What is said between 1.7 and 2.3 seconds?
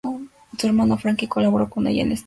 ella en esta labor.